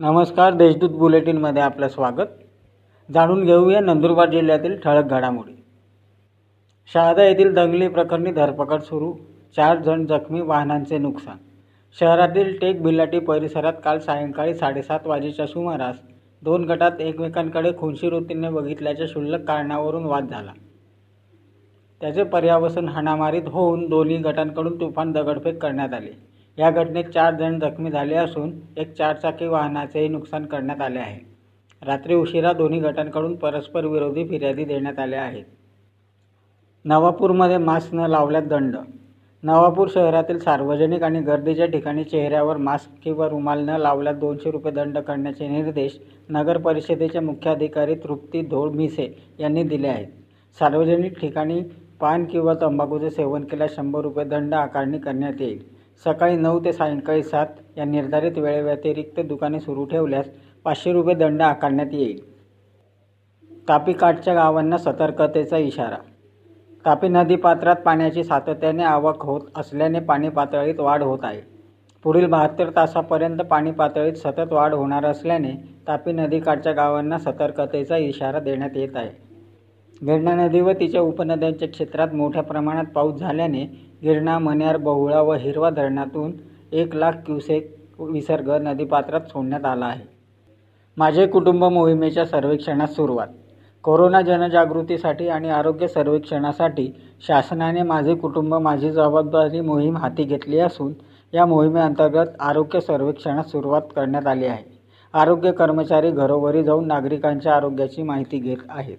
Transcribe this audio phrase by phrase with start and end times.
[0.00, 2.26] नमस्कार देशदूत बुलेटिनमध्ये आपलं स्वागत.
[3.12, 5.64] जाणून घेऊया नंदुरबार जिल्ह्यातील ठळक घडामोडी.
[6.92, 9.12] शहादा येथील दंगली प्रकरणी धरपकड सुरू
[9.56, 11.36] चार जण जखमी वाहनांचे नुकसान.
[12.00, 15.96] शहरातील टेक बिलाटी परिसरात काल सायंकाळी साडेसात वाजेच्या सुमारास
[16.42, 20.52] दोन गटात एकमेकांकडे खुनशी वृत्तीने बघितल्याच्या क्षुल्लक कारणावरून वाद झाला.
[22.00, 26.10] त्याचे पर्यावसन हाणामारीत होऊन दोन्ही गटांकडून तुफान दगडफेक करण्यात आली.
[26.60, 31.20] या घटनेत चार जण जखमी झाले असून एक चारचाकी वाहनाचेही नुकसान करण्यात आले आहे.
[31.86, 35.44] रात्री उशिरा दोन्ही गटांकडून परस्पर विरोधी फिर्यादी देण्यात आल्या आहेत.
[36.84, 38.76] नवापूरमध्ये मास्क न लावल्यात दंड.
[39.42, 44.98] नवापूर शहरातील सार्वजनिक आणि गर्दीच्या ठिकाणी चेहऱ्यावर मास्क किंवा रुमाल न लावल्यास दोनशे रुपये दंड
[44.98, 45.98] करण्याचे निर्देश
[46.30, 50.06] नगर परिषदेचे मुख्याधिकारी तृप्ती धोळ मिसे यांनी दिले आहेत.
[50.58, 51.62] सार्वजनिक ठिकाणी
[52.00, 55.79] पान किंवा तंबाखूचे सेवन केल्यास शंभर रुपये दंड आकारणी करण्यात येईल.
[56.04, 60.26] सकाळी नऊ ते सायंकाळी सात या निर्धारित वेळेव्यतिरिक्त दुकाने सुरू ठेवल्यास
[60.64, 62.20] पाचशे रुपये दंड आकारण्यात येईल.
[63.68, 65.96] तापीकाठच्या गावांना सतर्कतेचा इशारा.
[66.84, 71.40] तापी नदीपात्रात पाण्याची सातत्याने आवक होत असल्याने पाणी पातळीत वाढ होत आहे.
[72.04, 75.52] पुढील बहात्तर तासापर्यंत पाणी पातळीत सतत वाढ होणार असल्याने
[75.88, 79.10] तापी नदीकाठच्या गावांना सतर्कतेचा इशारा देण्यात येत आहे.
[80.06, 85.70] गिरणा नदी व तिच्या उपनद्यांच्या क्षेत्रात मोठ्या प्रमाणात पाऊस झाल्याने गिरणा मन्यार बहुळा व हिरवा
[85.70, 86.32] धरणातून
[86.72, 90.04] एक लाख क्युसेक विसर्ग नदीपात्रात सोडण्यात आला आहे.
[90.96, 93.26] माझे कुटुंब मोहिमेच्या सर्वेक्षणास सुरुवात.
[93.84, 96.92] कोरोना जनजागृतीसाठी आणि आरोग्य सर्वेक्षणासाठी
[97.26, 100.92] शासनाने माझे कुटुंब माझी जबाबदारी मोहीम हाती घेतली असून
[101.34, 104.64] या मोहिमेअंतर्गत आरोग्य सर्वेक्षणास सुरुवात करण्यात आली आहे.
[105.14, 108.96] आरोग्य कर्मचारी घरोघरी जाऊन नागरिकांच्या आरोग्याची माहिती घेत आहेत.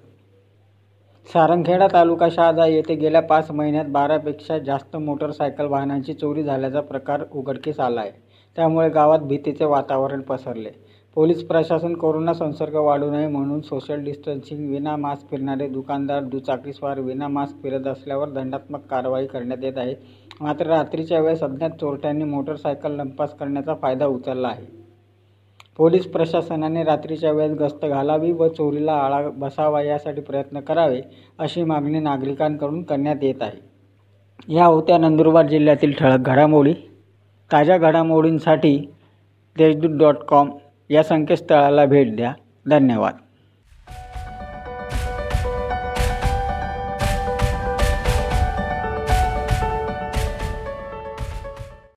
[1.30, 7.80] सारंगखेडा तालुका शहादा येथे गेल्या पाच महिन्यात बारापेक्षा जास्त मोटरसायकल वाहनांची चोरी झाल्याचा प्रकार उघडकीस
[7.80, 8.12] आला आहे
[8.58, 10.70] त्यामुळे गावात भीतीचे वातावरण पसरले.
[11.16, 17.28] पोलीस प्रशासन कोरोना संसर्ग वाढू नये म्हणून सोशल डिस्टन्सिंग विना मास्क फिरणारे दुकानदार दुचाकीस्वार विना
[17.28, 19.96] मास्क फिरत असल्यावर दंडात्मक कारवाई करण्यात येत आहे.
[20.42, 24.81] मात्र रात्रीच्या वेळेस अज्ञात चोरट्यांनी मोटरसायकल लंपास करण्याचा फायदा उचलला आहे.
[25.82, 31.02] पोलीस प्रशासनाने रात्रीच्या वेळेस गस्त घालावी व चोरीला आळा बसावा यासाठी प्रयत्न करावे
[31.40, 33.60] अशी मागणी नागरिकांकडून करण्यात येत आहे.
[34.54, 36.74] या होत्या नंदुरबार जिल्ह्यातील ठळक घडामोडी.
[37.52, 38.78] ताज्या घडामोडींसाठी
[39.58, 40.52] देशदूत डॉट कॉम
[40.90, 42.34] या संकेतस्थळाला भेट द्या.
[42.68, 43.14] धन्यवाद.